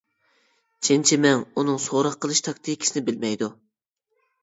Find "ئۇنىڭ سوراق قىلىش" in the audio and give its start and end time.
1.53-2.45